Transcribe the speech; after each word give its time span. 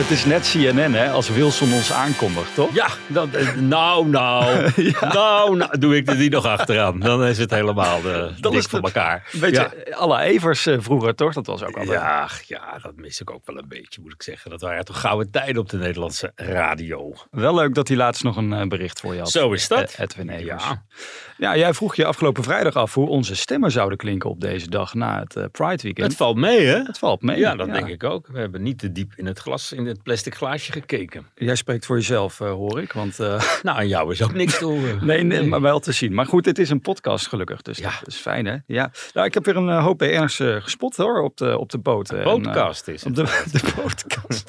Het 0.00 0.10
is 0.10 0.24
net 0.24 0.50
CNN, 0.50 0.92
hè, 0.92 1.10
als 1.10 1.28
Wilson 1.28 1.72
ons 1.72 1.92
aankondigt, 1.92 2.54
toch? 2.54 2.74
Ja, 2.74 2.86
eh, 3.14 3.54
nou, 3.56 4.08
nou, 4.08 4.70
nou, 5.14 5.56
nou, 5.56 5.78
doe 5.78 5.96
ik 5.96 6.08
er 6.08 6.16
die 6.16 6.30
nog 6.30 6.44
achteraan. 6.44 7.00
Dan 7.00 7.24
is 7.24 7.38
het 7.38 7.50
helemaal 7.50 8.00
de, 8.00 8.30
dik 8.40 8.52
is 8.52 8.66
voor 8.66 8.78
het- 8.78 8.86
elkaar. 8.86 9.28
Weet 9.32 9.54
ja. 9.54 9.70
je, 9.84 9.96
alle 9.96 10.20
Evers 10.20 10.66
eh, 10.66 10.76
vroeger, 10.78 11.14
toch? 11.14 11.32
Dat 11.32 11.46
was 11.46 11.62
ook 11.62 11.76
altijd... 11.76 12.00
Ja, 12.00 12.28
ja, 12.46 12.78
dat 12.82 12.96
mis 12.96 13.20
ik 13.20 13.30
ook 13.30 13.46
wel 13.46 13.56
een 13.58 13.68
beetje, 13.68 14.00
moet 14.00 14.12
ik 14.12 14.22
zeggen. 14.22 14.50
Dat 14.50 14.60
waren 14.60 14.84
toch 14.84 15.00
gouden 15.00 15.30
tijden 15.30 15.62
op 15.62 15.68
de 15.68 15.76
Nederlandse 15.76 16.32
radio. 16.34 17.12
Wel 17.30 17.54
leuk 17.54 17.74
dat 17.74 17.88
hij 17.88 17.96
laatst 17.96 18.22
nog 18.22 18.36
een 18.36 18.52
eh, 18.52 18.66
bericht 18.66 19.00
voor 19.00 19.14
je 19.14 19.20
had. 19.20 19.30
Zo 19.30 19.52
is 19.52 19.68
dat. 19.68 19.92
Eh, 19.92 20.04
Edwin 20.04 20.28
Evers. 20.28 20.64
Ja. 20.64 20.82
Ja, 21.38 21.56
jij 21.56 21.74
vroeg 21.74 21.96
je 21.96 22.04
afgelopen 22.04 22.42
vrijdag 22.42 22.74
af 22.74 22.94
hoe 22.94 23.08
onze 23.08 23.36
stemmen 23.36 23.70
zouden 23.70 23.98
klinken 23.98 24.30
op 24.30 24.40
deze 24.40 24.68
dag 24.70 24.94
na 24.94 25.18
het 25.20 25.36
eh, 25.36 25.44
Pride 25.52 25.82
Weekend. 25.82 26.06
Het 26.06 26.16
valt 26.16 26.36
mee, 26.36 26.66
hè? 26.66 26.82
Het 26.82 26.98
valt 26.98 27.22
mee. 27.22 27.38
Ja, 27.38 27.54
dat 27.54 27.72
denk 27.72 27.86
ik 27.88 28.04
ook. 28.04 28.26
We 28.26 28.38
hebben 28.38 28.62
niet 28.62 28.78
te 28.78 28.92
diep 28.92 29.12
in 29.16 29.26
het 29.26 29.38
glas, 29.38 29.72
in 29.72 29.86
het 29.90 30.02
plastic 30.02 30.34
glaasje 30.34 30.72
gekeken. 30.72 31.26
Jij 31.34 31.54
spreekt 31.54 31.86
voor 31.86 31.96
jezelf, 31.96 32.40
eh, 32.40 32.50
hoor 32.50 32.80
ik. 32.80 32.92
Want 32.92 33.20
eh, 33.20 33.42
Nou, 33.62 33.78
aan 33.78 33.88
jou 33.88 34.12
is 34.12 34.22
ook 34.22 34.32
niks 34.32 34.58
te 34.58 34.64
horen. 34.64 34.98
nee, 35.06 35.22
nee, 35.22 35.42
maar 35.42 35.60
wel 35.60 35.80
te 35.80 35.92
zien. 35.92 36.14
Maar 36.14 36.26
goed, 36.26 36.44
het 36.44 36.58
is 36.58 36.70
een 36.70 36.80
podcast 36.80 37.26
gelukkig. 37.28 37.62
Dus 37.62 37.78
Ja. 37.78 37.90
dat 37.98 38.06
is 38.08 38.16
fijn, 38.16 38.46
hè? 38.46 38.56
Ja. 38.66 38.90
Nou, 39.14 39.26
ik 39.26 39.34
heb 39.34 39.44
weer 39.44 39.56
een 39.56 39.68
eh, 39.68 39.82
hoop 39.84 40.02
eh, 40.02 40.24
gespot, 40.60 40.96
hoor, 40.96 41.22
op 41.22 41.36
de, 41.36 41.58
op 41.58 41.70
de 41.70 41.78
boot. 41.78 42.10
En, 42.10 42.18
eh, 42.18 42.24
Podcast 42.24 42.88
is 42.88 43.04
Op 43.04 43.14
de, 43.14 43.22
de 43.52 43.72
podcast. 43.82 44.44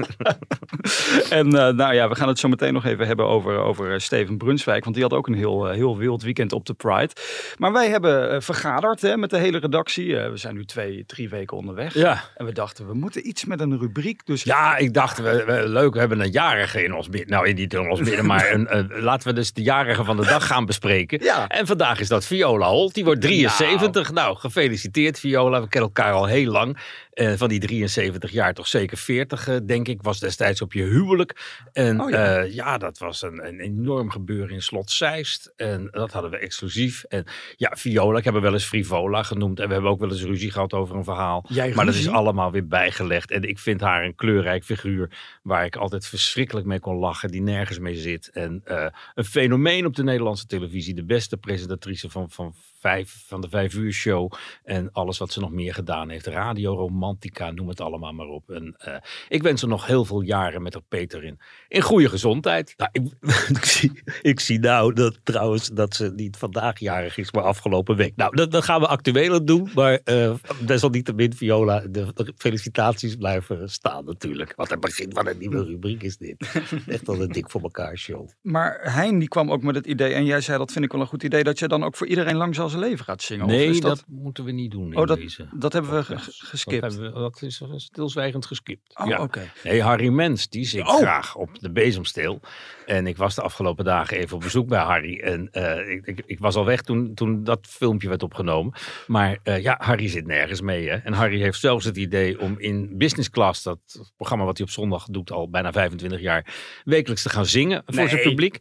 en 1.30 1.48
nou 1.48 1.94
ja, 1.94 2.10
we 2.10 2.16
gaan 2.16 2.28
het 2.28 2.40
zo 2.40 2.48
meteen 2.48 2.74
nog 2.74 2.86
even 2.86 3.08
hebben 3.08 3.26
over, 3.26 3.58
over 3.58 4.02
Steven 4.02 4.38
Brunswijk. 4.38 4.84
Want 4.84 4.96
die 4.96 5.04
had 5.04 5.14
ook 5.14 5.28
een 5.28 5.34
heel, 5.34 5.68
heel 5.68 5.98
wild 5.98 6.24
weekend 6.24 6.52
op 6.54 6.66
de 6.66 6.74
Pride. 6.74 7.10
Maar 7.58 7.72
wij 7.72 7.90
hebben 7.90 8.44
vergaderd 8.44 9.02
hè, 9.02 9.18
met 9.18 9.30
de 9.30 9.38
hele 9.38 9.58
redactie. 9.58 10.16
We 10.16 10.38
zijn 10.38 10.56
nu 10.56 10.66
twee, 10.66 11.04
drie 11.06 11.30
weken 11.30 11.58
onderweg. 11.58 11.94
Ja. 11.94 12.24
En 12.36 12.46
we 12.46 12.52
dachten, 12.52 12.88
we 12.88 12.94
moeten 12.94 13.28
iets 13.28 13.46
met 13.46 13.60
een 13.60 13.80
rubriek. 13.80 14.26
Dus 14.26 14.44
Ja, 14.44 14.78
ik 14.78 14.94
dacht, 14.94 15.18
we, 15.22 15.31
we- 15.46 15.64
leuk, 15.68 15.94
we 15.94 16.00
hebben 16.00 16.20
een 16.20 16.32
jarige 16.32 16.84
in 16.84 16.94
ons 16.94 17.10
midden. 17.10 17.30
Nou, 17.30 17.54
niet 17.54 17.74
in 17.74 17.90
ons 17.90 18.00
midden, 18.00 18.26
maar 18.26 18.52
een, 18.52 18.92
laten 19.00 19.28
we 19.28 19.34
dus 19.34 19.54
de 19.54 19.62
jarige 19.62 20.04
van 20.04 20.18
de 20.18 20.26
dag 20.26 20.48
gaan 20.48 20.66
bespreken. 20.66 21.24
Ja. 21.24 21.48
En 21.48 21.68
vandaag 21.68 22.00
is 22.00 22.08
dat 22.08 22.26
Viola 22.26 22.68
Holt. 22.68 22.94
Die 22.94 23.04
wordt 23.04 23.22
73. 23.22 24.12
Nou, 24.12 24.38
gefeliciteerd 24.38 25.20
Viola. 25.20 25.62
We 25.62 25.68
kennen 25.68 25.90
elkaar 25.96 26.14
al 26.14 26.26
heel 26.26 26.52
lang. 26.52 26.78
Eh, 27.12 27.34
van 27.34 27.50
die 27.50 27.60
73 27.60 28.32
jaar 28.32 28.54
toch 28.54 28.68
zeker 28.68 28.98
40, 28.98 29.48
eh, 29.48 29.56
denk 29.66 29.88
ik. 29.88 30.02
Was 30.02 30.20
destijds 30.20 30.62
op 30.62 30.74
je 30.74 30.84
huwelijk. 30.84 31.60
En 31.74 32.02
Oh, 32.02 32.10
ja, 32.10 32.40
ja. 32.40 32.42
ja 32.42 32.78
dat 32.78 32.98
was 32.98 33.22
een, 33.22 33.48
een 33.48 33.60
enorm 33.60 34.10
gebeuren 34.10 34.50
in 34.50 34.62
Slot 34.62 34.92
Zeist. 34.92 35.54
En 35.56 35.88
dat 35.92 36.12
hadden 36.12 36.32
we 36.32 36.38
exclusief. 36.38 37.04
En 37.04 37.26
ja, 37.56 37.76
Viola, 37.76 38.18
ik 38.18 38.24
heb 38.24 38.34
haar 38.34 38.42
wel 38.42 38.54
eens 38.54 38.66
Frivola 38.66 39.24
genoemd. 39.24 39.60
En 39.60 39.68
we 39.68 39.74
hebben 39.74 39.92
ook 39.92 40.00
wel 40.00 40.12
eens 40.12 40.24
ruzie 40.24 40.52
gehad 40.52 40.74
over 40.74 40.96
een 40.96 41.04
verhaal. 41.04 41.46
Jij 41.48 41.74
maar 41.74 41.86
dat 41.86 41.96
is 41.96 42.10
allemaal 42.10 42.52
weer 42.52 42.68
bijgelegd. 42.68 43.32
En 43.32 43.44
ik 43.44 43.60
vind 43.60 43.82
haar 43.82 44.04
een 44.06 44.16
kleurrijk 44.16 44.64
figuur. 44.64 45.10
Waar 45.44 45.66
ik 45.66 45.76
altijd 45.76 46.08
verschrikkelijk 46.08 46.66
mee 46.66 46.80
kon 46.80 46.96
lachen. 46.96 47.32
Die 47.32 47.42
nergens 47.42 47.80
mee 47.80 47.96
zit. 47.96 48.30
En 48.30 48.62
eh, 48.64 48.86
een 49.14 49.26
fenomeen 49.26 49.86
op 49.86 49.96
de 49.96 50.04
Nederlandse 50.04 50.46
televisie. 50.46 50.94
De 50.94 51.06
beste 51.06 51.38
presentatrice 51.38 52.10
van, 52.10 52.30
van, 52.30 52.54
vijf, 52.82 53.24
van 53.28 53.42
de 53.42 53.50
vijf 53.50 53.74
uur 53.74 53.92
show. 53.92 54.32
En 54.64 54.92
alles 54.92 55.18
wat 55.18 55.32
ze 55.32 55.40
nog 55.40 55.52
meer 55.52 55.74
gedaan 55.74 56.10
heeft. 56.10 56.28
Radio, 56.28 56.76
romantica, 56.76 57.52
noem 57.52 57.68
het 57.68 57.82
allemaal 57.82 58.14
maar 58.14 58.28
op. 58.28 58.50
En 58.50 58.76
eh, 58.78 58.96
ik 59.30 59.44
wens 59.44 59.62
er 59.62 59.68
nog 59.68 59.86
heel 59.86 60.06
veel 60.06 60.22
jaren 60.22 60.62
met 60.62 60.74
haar 60.74 60.84
Peter 60.88 61.24
in. 61.24 61.40
In 61.68 61.82
goede 61.82 62.10
gezondheid. 62.10 62.74
Nou, 62.78 62.90
ik, 62.92 63.04
ik, 63.58 63.66
zie, 63.66 64.02
ik 64.22 64.40
zie 64.40 64.60
nou 64.60 64.94
dat 64.94 65.20
trouwens 65.24 65.70
dat 65.70 65.96
ze 65.96 66.12
niet 66.16 66.38
vandaag 66.38 66.80
jarig 66.80 67.18
is, 67.18 67.32
maar 67.32 67.44
afgelopen 67.44 67.96
week. 67.96 68.16
Nou, 68.16 68.36
dat, 68.36 68.52
dat 68.52 68.64
gaan 68.64 68.80
we 68.80 68.88
actueler 68.88 69.46
doen. 69.46 69.70
Maar 69.76 70.00
eh 70.04 70.34
desalniettemin, 70.66 71.34
Viola, 71.34 71.80
de, 71.80 72.12
de 72.14 72.34
felicitaties 72.38 73.16
blijven 73.16 73.70
staan 73.70 74.06
natuurlijk. 74.06 74.54
Want 74.56 74.70
het 74.70 74.80
begin 74.80 75.14
van 75.14 75.28
een 75.28 75.38
nieuwe 75.38 75.64
rubriek 75.64 76.04
is 76.04 76.18
dit. 76.18 76.36
Echt 76.88 77.08
al 77.08 77.22
een 77.22 77.32
dik 77.32 77.50
voor 77.50 77.62
elkaar 77.62 77.98
show. 77.98 78.30
Maar 78.42 78.80
Hein 78.94 79.20
die 79.20 79.28
kwam 79.28 79.52
ook 79.52 79.64
met 79.64 79.76
het 79.76 79.86
idee, 79.86 80.14
en 80.14 80.26
jij 80.26 80.42
zei 80.42 80.58
dat 80.58 80.72
vind 80.72 80.86
ik 80.86 80.92
wel 80.92 81.02
een 81.02 81.08
goed 81.08 81.24
idee, 81.24 81.44
dat 81.44 81.60
je 81.60 81.68
dan 81.68 81.84
ook 81.84 81.96
voor 81.96 82.08
iedereen 82.08 82.36
lang 82.36 82.56
zal 82.56 82.70
zijn 82.72 82.84
leven 82.84 83.06
gaat 83.06 83.22
zingen. 83.22 83.46
Of 83.46 83.52
Nee, 83.52 83.70
is 83.70 83.80
dat, 83.80 84.04
moeten 84.08 84.44
we 84.44 84.52
niet 84.52 84.72
doen 84.72 84.92
in 84.92 84.98
Oh, 84.98 85.08
dat, 85.08 85.18
deze 85.18 85.48
dat 85.54 85.74
hebben 85.74 85.92
we 85.92 86.04
geskipt. 86.18 86.82
Dat, 86.82 86.94
hebben 86.94 87.14
we, 87.14 87.20
dat 87.20 87.42
is 87.42 87.84
stilzwijgend 87.84 88.46
geskipt. 88.46 89.00
Oh, 89.00 89.08
ja. 89.08 89.22
oké. 89.22 89.52
Nee, 89.64 89.82
Harry 89.82 90.08
Mens, 90.08 90.50
die 90.50 90.66
zingt 90.66 90.90
Oh. 90.90 90.98
graag 90.98 91.36
op 91.36 91.60
de 91.60 91.72
bezemsteel. 91.72 92.40
En 92.86 93.08
ik 93.08 93.18
was 93.18 93.36
de 93.36 93.42
afgelopen 93.42 93.86
dagen 93.86 94.18
even 94.18 94.36
op 94.36 94.42
bezoek 94.42 94.68
bij 94.68 94.80
Harry. 94.80 95.20
En 95.20 95.50
eh, 95.52 95.90
ik, 95.90 96.06
ik, 96.06 96.24
ik 96.26 96.40
was 96.40 96.56
al 96.56 96.66
weg 96.66 96.82
toen, 96.82 97.14
toen 97.14 97.44
dat 97.44 97.68
filmpje 97.70 98.10
werd 98.10 98.24
opgenomen. 98.24 98.74
Maar 99.08 99.40
eh, 99.44 99.62
ja, 99.62 99.76
Harry 99.84 100.08
zit 100.08 100.26
nergens 100.28 100.62
mee. 100.62 100.90
Hè? 100.90 100.96
En 100.96 101.14
Harry 101.14 101.42
heeft 101.42 101.60
zelfs 101.60 101.86
het 101.86 101.98
idee 101.98 102.40
om 102.40 102.60
in 102.60 102.98
Business 102.98 103.30
Class, 103.30 103.64
dat 103.64 103.80
programma 104.16 104.46
wat 104.46 104.58
hij 104.58 104.66
op 104.66 104.72
zondag 104.72 105.06
doet 105.06 105.32
al 105.32 105.50
bijna 105.50 105.72
25 105.72 106.22
jaar, 106.22 106.54
wekelijks 106.84 107.24
te 107.24 107.30
gaan 107.30 107.46
zingen 107.46 107.84
voor 107.86 108.10
zijn 108.10 108.22
publiek. 108.22 108.60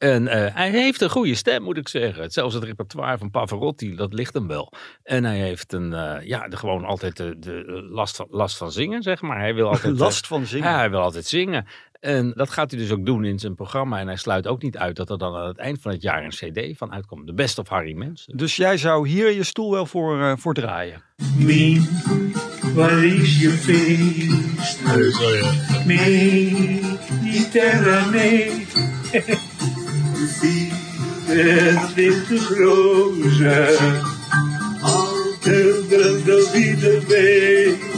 En 0.00 0.28
eh, 0.28 0.54
hij 0.54 0.70
heeft 0.70 1.00
een 1.00 1.10
goede 1.10 1.34
stem, 1.34 1.62
moet 1.62 1.76
ik 1.76 1.88
zeggen. 1.88 2.30
Zelfs 2.30 2.54
het 2.54 2.64
repertoire 2.64 3.18
van 3.18 3.30
Pavarotti, 3.30 3.94
dat 3.94 4.12
ligt 4.12 4.34
hem 4.34 4.46
wel. 4.46 4.72
En 5.02 5.24
hij 5.24 5.38
heeft 5.38 5.72
een, 5.72 5.92
eh, 5.92 6.26
ja, 6.26 6.48
de, 6.48 6.56
gewoon 6.56 6.84
altijd 6.84 7.16
de, 7.16 7.38
de 7.38 7.86
last, 7.90 8.16
van, 8.16 8.26
last 8.30 8.56
van 8.56 8.72
zingen, 8.72 9.02
zeg 9.02 9.20
maar. 9.20 9.38
Hij 9.38 9.54
wil 9.54 9.68
altijd, 9.72 9.94
eh, 9.94 10.00
Last 10.00 10.26
van 10.26 10.46
zingen. 10.46 10.68
ja, 10.68 10.76
hij 10.76 10.90
wil 10.90 11.00
altijd 11.00 11.26
zingen. 11.26 11.66
En 12.00 12.32
dat 12.36 12.50
gaat 12.50 12.70
hij 12.70 12.80
dus 12.80 12.90
ook 12.90 13.06
doen 13.06 13.24
in 13.24 13.38
zijn 13.38 13.54
programma. 13.54 13.98
En 13.98 14.06
hij 14.06 14.16
sluit 14.16 14.46
ook 14.46 14.62
niet 14.62 14.76
uit 14.76 14.96
dat 14.96 15.10
er 15.10 15.18
dan 15.18 15.36
aan 15.36 15.48
het 15.48 15.58
eind 15.58 15.80
van 15.80 15.92
het 15.92 16.02
jaar 16.02 16.24
een 16.24 16.30
cd 16.30 16.78
van 16.78 16.92
uitkomt. 16.92 17.26
De 17.26 17.34
Best 17.34 17.58
of 17.58 17.68
Harry 17.68 17.94
Mens. 17.94 18.26
Dus 18.34 18.56
jij 18.56 18.76
zou 18.76 19.08
hier 19.08 19.32
je 19.32 19.44
stoel 19.44 19.70
wel 19.70 19.86
voor, 19.86 20.20
eh, 20.20 20.32
voor 20.36 20.54
draaien. 20.54 21.02
Waar 22.74 23.04
is 23.04 23.40
je 23.40 23.50
feest? 23.50 24.78
vidas 30.26 31.94
desde 31.94 32.38
longe. 32.60 33.44
Tão 35.42 35.82
grande 35.88 36.30
a 36.30 36.50
vida 36.52 37.00
vem. 37.08 37.89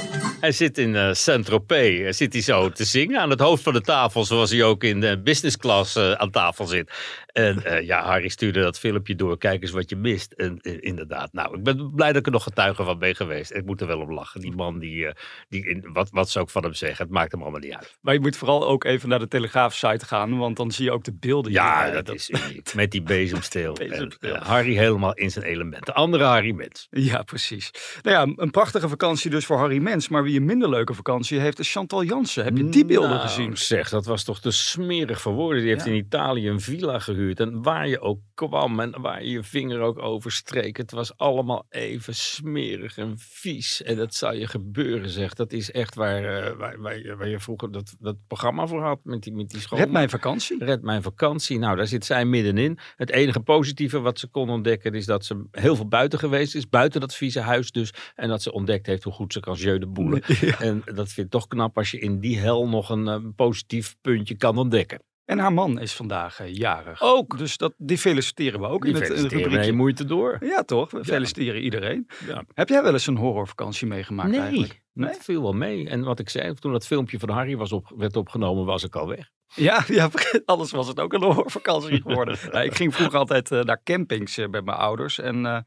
Hij 0.42 0.53
zit 0.53 0.78
in 0.78 0.97
eh 0.97 1.12
Saint-Tropez. 1.12 1.98
Hij 2.00 2.12
Zit 2.12 2.32
hij 2.32 2.42
zo 2.42 2.70
te 2.70 2.84
zingen 2.84 3.20
aan 3.20 3.30
het 3.30 3.41
hoofd 3.41 3.62
van 3.62 3.72
de 3.72 3.80
tafel. 3.80 4.25
Zoals 4.25 4.50
hij 4.50 4.64
ook 4.64 4.84
in 4.84 5.00
de 5.00 5.20
business 5.22 5.56
class 5.56 5.97
eh, 5.97 6.12
aan 6.12 6.30
tafel 6.30 6.66
zit. 6.66 6.92
En 7.26 7.64
eh, 7.64 7.86
ja, 7.86 8.04
Harry 8.04 8.28
stuurde 8.28 8.62
dat 8.62 8.78
filmpje 8.78 9.14
door. 9.14 9.38
Kijk 9.38 9.62
eens 9.62 9.70
wat 9.70 9.91
je 9.91 9.97
mist. 9.97 10.32
En 10.32 10.60
inderdaad, 10.60 11.32
nou, 11.32 11.56
ik 11.56 11.62
ben 11.62 11.94
blij 11.94 12.08
dat 12.08 12.16
ik 12.16 12.26
er 12.26 12.32
nog 12.32 12.42
getuige 12.42 12.84
van 12.84 12.98
ben 12.98 13.16
geweest. 13.16 13.54
Ik 13.54 13.64
moet 13.64 13.81
er 13.81 13.86
wel 13.86 14.00
om 14.00 14.12
lachen. 14.12 14.41
Die 14.41 14.54
man, 14.54 14.78
die, 14.78 15.08
die 15.48 15.66
in, 15.66 15.92
wat, 15.92 16.10
wat 16.10 16.31
ze 16.31 16.41
ook 16.41 16.50
van 16.50 16.62
hem 16.62 16.75
zeggen, 16.75 17.04
het 17.04 17.14
maakt 17.14 17.32
hem 17.32 17.42
allemaal 17.42 17.60
niet 17.60 17.75
uit. 17.75 17.97
Maar 18.00 18.14
je 18.14 18.20
moet 18.20 18.36
vooral 18.36 18.66
ook 18.66 18.84
even 18.84 19.08
naar 19.08 19.19
de 19.19 19.28
Telegraaf-site 19.28 20.04
gaan, 20.04 20.38
want 20.38 20.56
dan 20.56 20.70
zie 20.70 20.84
je 20.84 20.92
ook 20.92 21.04
de 21.04 21.14
beelden. 21.14 21.52
Ja, 21.52 21.84
hier. 21.84 22.04
dat 22.04 22.14
is 22.14 22.31
uniek. 22.48 22.75
Met 22.75 22.91
die 22.91 23.02
bezemsteel. 23.02 23.78
Harry 24.38 24.75
helemaal 24.75 25.14
in 25.14 25.31
zijn 25.31 25.44
element. 25.44 25.87
De 25.87 25.94
andere 25.94 26.25
Harry 26.25 26.52
Mens. 26.52 26.87
Ja, 26.90 27.22
precies. 27.22 27.70
Nou 28.02 28.16
ja, 28.16 28.43
een 28.43 28.50
prachtige 28.50 28.88
vakantie 28.88 29.31
dus 29.31 29.46
voor 29.46 29.58
Harry 29.58 29.78
Mens. 29.78 30.08
Maar 30.08 30.22
wie 30.22 30.31
een 30.37 30.44
minder 30.44 30.69
leuke 30.69 30.94
vakantie 30.94 31.38
heeft, 31.38 31.58
is 31.58 31.73
Chantal 31.73 32.05
Jansen. 32.05 32.44
Heb 32.44 32.56
je 32.56 32.69
die 32.69 32.84
beelden 32.84 33.11
Nou, 33.11 33.20
gezien? 33.23 33.56
Zeg, 33.56 33.88
dat 33.88 34.06
was 34.06 34.25
toch 34.25 34.40
te 34.40 34.50
smerig 34.50 35.20
voor 35.20 35.32
woorden. 35.32 35.61
Die 35.62 35.70
heeft 35.70 35.84
Ja. 35.84 35.90
in 35.90 35.96
Italië 35.96 36.49
een 36.49 36.61
villa 36.61 36.99
gehuurd. 36.99 37.40
En 37.40 37.62
waar 37.62 37.88
je 37.88 38.00
ook 38.00 38.20
kwam 38.34 38.81
en 38.81 39.00
waar 39.00 39.25
je 39.25 39.31
je 39.31 39.43
vinger 39.43 39.81
ook 39.81 39.99
over 40.02 40.32
streek. 40.32 40.76
Het 40.76 40.90
was 40.90 41.17
allemaal 41.17 41.67
even 41.69 42.14
smerig 42.14 42.96
en 42.99 43.14
vies. 43.19 43.82
En 43.82 43.96
dat 43.96 44.14
zou 44.14 44.34
je 44.37 44.46
gebeuren, 44.46 45.08
zeg. 45.08 45.34
Dat 45.34 45.52
is 45.52 45.70
echt 45.70 45.94
waar, 45.94 46.25
eh, 46.25 46.56
waar, 46.56 46.81
waar, 46.81 46.99
je, 46.99 47.17
waar 47.17 47.28
je 47.28 47.40
vroeger 47.40 47.73
dat, 47.73 47.94
dat 47.99 48.17
programma 48.26 48.67
voor 48.67 48.82
had 48.82 49.00
met 49.02 49.23
die, 49.23 49.32
met 49.32 49.50
die 49.50 49.61
school. 49.61 49.78
Red 49.78 49.90
mijn 49.90 50.11
vakantie. 50.11 50.64
Red 50.64 50.82
mijn 50.82 51.02
vakantie. 51.02 51.58
Nou, 51.58 51.76
daar 51.76 51.87
zit 51.87 52.05
zij 52.05 52.25
middenin. 52.25 52.78
Het 52.96 53.11
enige 53.11 53.40
positieve 53.40 54.00
wat 54.00 54.19
ze 54.19 54.26
kon 54.26 54.50
ontdekken 54.50 54.94
is 54.94 55.06
dat 55.06 55.25
ze 55.25 55.44
heel 55.50 55.76
veel 55.76 55.88
buiten 55.88 56.19
geweest 56.19 56.55
is. 56.55 56.69
Buiten 56.69 57.00
dat 57.00 57.14
vieze 57.14 57.40
huis 57.40 57.70
dus. 57.70 57.93
En 58.14 58.28
dat 58.28 58.43
ze 58.43 58.52
ontdekt 58.52 58.87
heeft 58.87 59.02
hoe 59.02 59.12
goed 59.12 59.32
ze 59.32 59.40
kan 59.40 59.55
jeu 59.55 59.78
de 59.78 59.87
boelen. 59.87 60.21
En 60.58 60.82
dat 60.84 61.08
vind 61.08 61.26
ik 61.26 61.32
toch 61.32 61.46
knap 61.46 61.76
als 61.76 61.90
je 61.90 61.98
in 61.98 62.20
die 62.20 62.38
hel 62.38 62.69
nog 62.69 62.90
een 62.90 63.08
eh, 63.08 63.19
positief 63.36 63.96
puntje 64.00 64.36
kan 64.36 64.58
ontdekken. 64.58 65.02
En 65.24 65.38
haar 65.38 65.52
man 65.52 65.80
is 65.80 65.92
vandaag 65.94 66.40
eh, 66.40 66.54
jarig. 66.54 67.00
Ook. 67.00 67.38
Dus 67.38 67.56
dat, 67.56 67.74
die 67.78 67.98
feliciteren 67.98 68.60
we 68.60 68.66
ook 68.66 68.82
Die 68.84 68.94
in 68.94 69.00
het, 69.00 69.10
rubriekje. 69.10 69.48
nee, 69.58 69.72
moeite 69.72 70.04
door. 70.04 70.36
Ja, 70.40 70.62
toch? 70.62 70.90
We 70.90 71.04
feliciteren 71.04 71.62
iedereen. 71.62 72.06
Ja. 72.26 72.44
Heb 72.54 72.69
jij 72.69 72.82
wel 72.82 72.92
eens 72.92 73.06
een 73.06 73.16
horrorvakantie 73.16 73.86
meegemaakt 73.86 74.30
Nee, 74.30 74.40
eigenlijk? 74.40 74.80
Nee? 74.92 75.08
dat 75.12 75.24
viel 75.24 75.42
wel 75.42 75.52
mee. 75.52 75.88
En 75.88 76.02
wat 76.04 76.19
ik 76.19 76.28
zei, 76.28 76.54
toen 76.54 76.72
dat 76.72 76.86
filmpje 76.86 77.18
van 77.18 77.28
Harry 77.28 77.56
was 77.56 77.72
op, 77.72 77.92
werd 77.96 78.16
opgenomen, 78.16 78.64
was 78.64 78.84
ik 78.84 78.96
al 78.96 79.08
weg. 79.08 79.30
Ja, 79.54 79.84
ja, 79.99 80.10
alles 80.44 80.70
was 80.70 80.88
het 80.88 81.00
ook 81.00 81.12
een 81.12 81.22
horrorvakantie 81.22 82.02
geworden. 82.02 82.38
Nou, 82.52 82.64
ik 82.64 82.75
ging 82.75 82.94
vroeger 82.94 83.19
altijd 83.19 83.50
eh, 83.50 83.60
naar 83.60 83.82
campings 83.84 84.38
eh, 84.38 84.49
met 84.49 84.64
mijn 84.64 84.76
ouders. 84.76 85.19
En 85.19 85.46
eh, 85.46 85.58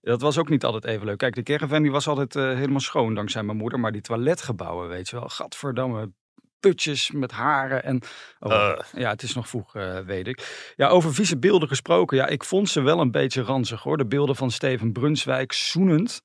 dat 0.00 0.20
was 0.20 0.38
ook 0.38 0.48
niet 0.48 0.64
altijd 0.64 0.84
even 0.84 1.06
leuk. 1.06 1.18
Kijk, 1.18 1.34
de 1.34 1.42
caravan 1.42 1.82
die 1.82 1.90
was 1.90 2.08
altijd 2.08 2.34
helemaal 2.34 2.80
schoon 2.80 3.14
dankzij 3.14 3.42
mijn 3.42 3.56
moeder. 3.56 3.80
Maar 3.80 3.92
die 3.92 4.00
toiletgebouwen, 4.00 4.88
weet 4.88 5.08
je 5.08 5.16
wel. 5.16 5.28
Gadverdamme, 5.28 6.12
putjes 6.62 7.10
met 7.10 7.30
haren. 7.30 7.84
En, 7.84 8.00
oh, 8.40 8.52
Eh. 8.52 8.72
Ja, 8.96 9.10
het 9.10 9.22
is 9.22 9.34
nog 9.34 9.48
vroeg, 9.48 9.74
eh, 9.74 9.98
weet 10.06 10.26
ik. 10.26 10.72
Ja, 10.76 10.88
over 10.88 11.14
vieze 11.14 11.38
beelden 11.38 11.68
gesproken. 11.68 12.16
Ja, 12.16 12.26
ik 12.26 12.44
vond 12.44 12.68
ze 12.68 12.80
wel 12.80 13.00
een 13.00 13.10
beetje 13.10 13.42
ranzig 13.42 13.82
hoor. 13.82 13.96
De 13.96 14.06
beelden 14.06 14.36
van 14.36 14.50
Steven 14.50 14.92
Brunswijk 14.92 15.52
zoenend 15.52 16.22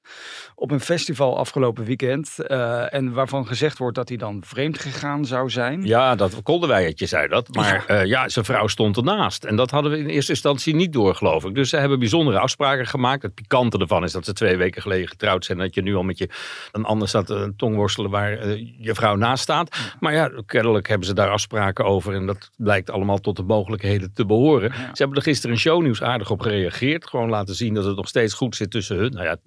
op 0.56 0.72
een 0.72 0.80
festival 0.80 1.38
afgelopen 1.38 1.84
weekend. 1.86 2.40
eh, 2.40 2.94
en 2.94 3.14
waarvan 3.14 3.48
gezegd 3.48 3.78
wordt 3.78 3.96
dat 3.96 4.08
hij 4.08 4.18
dan 4.18 4.42
vreemd 4.46 4.80
gegaan 4.80 5.26
zou 5.26 5.50
zijn. 5.50 5.86
Ja, 5.86 6.16
dat 6.16 6.44
Kolderweiertje 6.44 7.06
zei 7.06 7.28
dat. 7.28 7.56
Maar 7.56 7.84
ja. 7.88 8.02
ja, 8.02 8.30
zijn 8.30 8.46
vrouw 8.46 8.68
stond 8.68 8.98
ernaast. 8.98 9.44
En 9.44 9.56
dat 9.56 9.72
hadden 9.72 9.92
we 9.92 9.98
in 9.98 10.08
eerste 10.08 10.32
instantie 10.32 10.76
niet 10.76 10.94
door, 10.94 11.16
geloof 11.16 11.46
ik. 11.46 11.56
Dus 11.56 11.70
ze 11.70 11.78
hebben 11.78 12.00
bijzondere 12.00 12.40
afspraken 12.40 12.88
gemaakt. 12.88 13.22
Het 13.22 13.34
pikante 13.34 13.78
ervan 13.78 14.04
is 14.04 14.12
dat 14.12 14.26
ze 14.26 14.34
twee 14.34 14.58
weken 14.58 14.82
geleden 14.82 15.08
getrouwd 15.08 15.46
zijn. 15.46 15.58
Dat 15.58 15.74
je 15.74 15.82
nu 15.82 15.96
al 15.96 16.04
met 16.04 16.18
je 16.18 16.30
dan 16.72 16.86
anders 16.86 17.10
staat 17.10 17.30
een 17.30 17.56
tongworstelen 17.56 18.12
waar 18.12 18.48
je 18.80 18.96
vrouw 18.96 19.16
naast 19.16 19.44
staat. 19.44 19.78
Maar 20.00 20.14
ja, 20.14 20.27
kennelijk 20.46 20.88
hebben 20.88 21.08
ze 21.08 21.14
daar 21.14 21.30
afspraken 21.30 21.86
over. 21.86 22.14
En 22.14 22.26
dat 22.26 22.52
blijkt 22.58 22.90
allemaal 22.90 23.18
tot 23.18 23.36
de 23.36 23.44
mogelijkheden 23.44 24.14
te 24.14 24.26
behoren. 24.26 24.72
Ze 24.74 24.92
hebben 24.94 25.18
er 25.18 25.24
gisteren 25.24 25.56
in 25.56 25.62
shownieuws 25.62 26.04
aardig 26.04 26.32
op 26.32 26.40
gereageerd. 26.40 27.08
Gewoon 27.08 27.30
laten 27.30 27.56
zien 27.56 27.74
dat 27.74 27.86
het 27.86 27.96
nog 27.96 28.08
steeds 28.08 28.34
goed 28.34 28.56
zit 28.56 28.72
tussen 28.72 28.98
hun. 28.98 29.12
Nou 29.12 29.26
ja, 29.26 29.38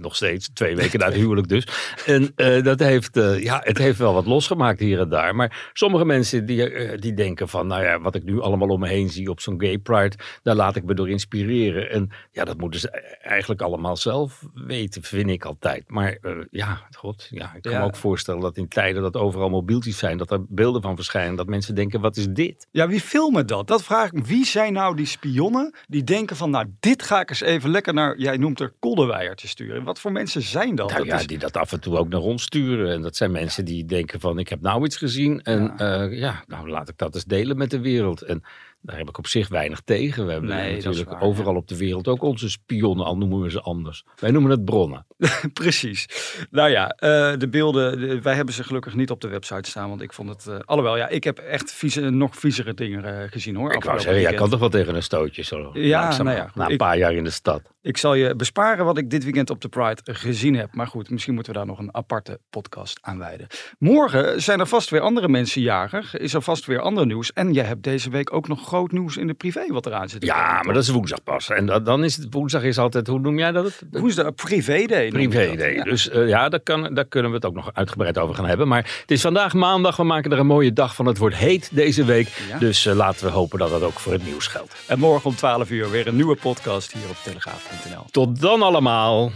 nog 0.00 0.16
steeds. 0.16 0.48
Twee 0.52 0.76
weken 0.76 0.98
na 0.98 1.06
het 1.06 1.14
huwelijk 1.14 1.48
dus. 1.48 1.66
En 2.06 2.32
eh, 2.36 2.62
dat 2.62 2.78
heeft, 2.78 3.16
eh, 3.16 3.42
ja, 3.42 3.60
het 3.64 3.78
heeft 3.78 3.98
wel 3.98 4.14
wat 4.14 4.26
losgemaakt 4.26 4.80
hier 4.80 5.00
en 5.00 5.08
daar. 5.08 5.34
Maar 5.34 5.70
sommige 5.72 6.04
mensen 6.04 6.46
die, 6.46 6.70
eh, 6.70 6.98
die 7.00 7.14
denken 7.14 7.48
van, 7.48 7.66
nou 7.66 7.82
ja, 7.82 8.00
wat 8.00 8.14
ik 8.14 8.24
nu 8.24 8.40
allemaal 8.40 8.68
om 8.68 8.80
me 8.80 8.88
heen 8.88 9.08
zie 9.08 9.30
op 9.30 9.40
zo'n 9.40 9.60
gay 9.60 9.78
pride, 9.78 10.16
daar 10.42 10.54
laat 10.54 10.76
ik 10.76 10.84
me 10.84 10.94
door 10.94 11.10
inspireren. 11.10 11.90
En 11.90 12.10
ja, 12.32 12.44
dat 12.44 12.58
moeten 12.58 12.80
ze 12.80 12.90
eigenlijk 13.22 13.62
allemaal 13.62 13.96
zelf 13.96 14.42
weten, 14.54 15.02
vind 15.02 15.30
ik 15.30 15.44
altijd. 15.44 15.84
Maar 15.86 16.18
ja, 16.50 16.80
god, 16.96 17.26
ja, 17.30 17.52
ik 17.54 17.62
kan 17.62 17.72
Ja. 17.72 17.78
me 17.78 17.84
ook 17.84 17.96
voorstellen 17.96 18.40
dat 18.40 18.56
in 18.56 18.68
tijden 18.68 19.02
dat 19.02 19.16
overal 19.16 19.48
mobieltjes 19.50 19.98
zijn, 19.98 20.18
dat 20.18 20.30
er 20.30 20.44
beelden 20.48 20.82
van 20.82 20.96
verschijnen, 20.96 21.36
dat 21.36 21.46
mensen 21.46 21.74
denken, 21.74 22.00
wat 22.00 22.16
is 22.16 22.26
dit? 22.28 22.66
Ja, 22.70 22.88
wie 22.88 23.00
filmen 23.00 23.46
dat? 23.46 23.66
Dat 23.66 23.82
vraag 23.84 24.06
ik 24.06 24.12
me. 24.12 24.22
Wie 24.22 24.44
zijn 24.46 24.72
nou 24.72 24.96
die 24.96 25.06
spionnen 25.06 25.74
die 25.88 26.04
denken 26.04 26.36
van, 26.36 26.50
nou, 26.50 26.66
dit 26.80 27.02
ga 27.02 27.20
ik 27.20 27.30
eens 27.30 27.40
even 27.40 27.70
lekker 27.70 27.94
naar, 27.94 28.18
jij 28.18 28.36
noemt 28.36 28.60
er 28.60 28.72
Kolderweijer 28.78 29.36
sturen. 29.48 29.84
Wat 29.88 30.00
voor 30.00 30.12
mensen 30.12 30.42
zijn 30.42 30.74
dat? 30.74 30.88
Nou 30.88 30.98
dat 30.98 31.08
ja, 31.08 31.18
is- 31.18 31.26
die 31.26 31.38
dat 31.38 31.56
af 31.56 31.72
en 31.72 31.80
toe 31.80 31.96
ook 31.98 32.08
naar 32.08 32.20
ons 32.20 32.42
sturen. 32.42 32.92
En 32.92 33.02
dat 33.02 33.16
zijn 33.16 33.30
mensen 33.30 33.64
die 33.64 33.84
denken 33.84 34.20
van, 34.20 34.38
ik 34.38 34.48
heb 34.48 34.60
nou 34.60 34.84
iets 34.84 34.96
gezien. 34.96 35.42
En 35.42 35.74
ja. 35.76 36.02
ja, 36.02 36.44
nou 36.46 36.68
laat 36.68 36.88
ik 36.88 36.98
dat 36.98 37.14
eens 37.14 37.24
delen 37.24 37.56
met 37.56 37.70
de 37.70 37.80
wereld. 37.80 38.22
En 38.22 38.42
daar 38.80 38.96
heb 38.98 39.08
ik 39.08 39.18
op 39.18 39.26
zich 39.26 39.48
weinig 39.48 39.80
tegen. 39.80 40.26
We 40.26 40.32
hebben 40.32 40.50
Nee, 40.50 40.82
natuurlijk 40.82 41.10
waar, 41.10 41.20
overal 41.22 41.54
op 41.56 41.68
de 41.68 41.76
wereld 41.76 42.08
ook 42.08 42.22
onze 42.22 42.50
spionnen, 42.50 43.06
al 43.06 43.16
noemen 43.16 43.40
we 43.40 43.50
ze 43.50 43.60
anders. 43.60 44.04
Wij 44.20 44.30
noemen 44.30 44.50
het 44.50 44.64
bronnen. 44.64 45.06
Precies. 45.52 46.06
Nou 46.50 46.70
ja, 46.70 46.88
eh, 46.88 47.32
de 47.38 47.48
beelden, 47.48 48.00
de- 48.00 48.20
wij 48.20 48.34
hebben 48.34 48.54
ze 48.54 48.64
gelukkig 48.64 48.94
niet 48.94 49.10
op 49.10 49.20
de 49.20 49.28
website 49.28 49.70
staan, 49.70 49.88
want 49.88 50.00
ik 50.02 50.12
vond 50.12 50.28
het, 50.28 50.66
alhoewel, 50.66 50.96
ja, 50.96 51.08
ik 51.08 51.24
heb 51.24 51.38
echt 51.38 51.72
vieze, 51.72 52.00
nog 52.10 52.36
viezere 52.36 52.74
dingen 52.74 53.04
eh, 53.22 53.30
gezien 53.30 53.56
hoor. 53.56 53.72
Ik 53.72 53.84
wou 53.84 54.00
zeggen, 54.00 54.22
jij 54.22 54.34
kan 54.34 54.50
toch 54.50 54.60
wel 54.60 54.68
tegen 54.68 54.94
een 54.94 55.02
stootje 55.02 55.42
zo 55.42 55.70
Ja, 55.72 56.00
langzaam, 56.00 56.24
nou 56.26 56.36
ja, 56.38 56.44
goed, 56.46 56.54
na 56.54 56.64
een 56.64 56.70
ik- 56.70 56.78
paar 56.78 56.98
jaar 56.98 57.12
in 57.12 57.24
de 57.24 57.30
stad. 57.30 57.62
Ik 57.82 57.96
zal 57.96 58.14
je 58.14 58.36
besparen 58.36 58.84
wat 58.84 58.98
ik 58.98 59.10
dit 59.10 59.24
weekend 59.24 59.50
op 59.50 59.60
de 59.60 59.68
Pride 59.68 60.00
gezien 60.04 60.54
heb. 60.56 60.74
Maar 60.74 60.86
goed, 60.86 61.10
misschien 61.10 61.34
moeten 61.34 61.52
we 61.52 61.58
daar 61.58 61.66
nog 61.68 61.78
een 61.78 61.94
aparte 61.94 62.40
podcast 62.50 62.98
aan 63.00 63.18
wijden. 63.18 63.46
Morgen 63.78 64.42
zijn 64.42 64.60
er 64.60 64.66
vast 64.66 64.90
weer 64.90 65.00
andere 65.00 65.28
mensen 65.28 65.62
jarig. 65.62 66.16
Is 66.16 66.34
er 66.34 66.42
vast 66.42 66.66
weer 66.66 66.80
ander 66.80 67.06
nieuws. 67.06 67.32
En 67.32 67.52
jij 67.52 67.64
hebt 67.64 67.82
deze 67.82 68.10
week 68.10 68.32
ook 68.32 68.48
nog 68.48 68.67
groot 68.68 68.92
nieuws 68.92 69.16
in 69.16 69.26
de 69.26 69.34
privé 69.34 69.66
wat 69.68 69.86
eraan 69.86 70.08
zit. 70.08 70.24
Ja, 70.24 70.54
toch? 70.56 70.64
maar 70.64 70.74
dat 70.74 70.82
is 70.82 70.88
woensdag 70.88 71.22
pas. 71.22 71.48
En 71.50 71.66
dat- 71.66 71.86
dan 71.86 72.04
is 72.04 72.16
het, 72.16 72.26
woensdag 72.30 72.62
is 72.62 72.78
altijd, 72.78 73.06
hoe 73.06 73.18
noem 73.20 73.38
jij 73.38 73.52
dat? 73.52 73.82
Woensdag, 73.90 74.34
privé 74.34 74.84
day. 74.86 75.08
Privé 75.08 75.56
day. 75.56 75.74
Ja. 75.74 75.82
Dus 75.84 76.08
eh, 76.08 76.28
ja, 76.28 76.48
daar, 76.48 76.60
kan, 76.60 76.94
daar 76.94 77.04
kunnen 77.04 77.30
we 77.30 77.36
het 77.36 77.46
ook 77.46 77.54
nog 77.54 77.70
uitgebreid 77.72 78.18
over 78.18 78.34
gaan 78.34 78.46
hebben. 78.46 78.68
Maar 78.68 78.98
het 79.00 79.10
is 79.10 79.20
vandaag 79.20 79.54
maandag. 79.54 79.96
We 79.96 80.04
maken 80.04 80.32
er 80.32 80.38
een 80.38 80.46
mooie 80.46 80.72
dag 80.72 80.94
van. 80.94 81.06
Het 81.06 81.18
wordt 81.18 81.36
heet 81.36 81.68
deze 81.72 82.04
week. 82.04 82.28
Ja. 82.48 82.58
Dus 82.58 82.86
eh, 82.86 82.94
laten 82.94 83.26
we 83.26 83.32
hopen 83.32 83.58
dat 83.58 83.70
dat 83.70 83.82
ook 83.82 83.98
voor 83.98 84.12
het 84.12 84.24
nieuws 84.24 84.46
geldt. 84.46 84.74
En 84.86 84.98
morgen 84.98 85.30
om 85.30 85.36
12 85.36 85.70
uur 85.70 85.90
weer 85.90 86.06
een 86.06 86.16
nieuwe 86.16 86.36
podcast 86.36 86.92
hier 86.92 87.08
op 87.08 87.16
telegraaf.nl. 87.22 88.04
Tot 88.10 88.40
dan 88.40 88.62
allemaal. 88.62 89.30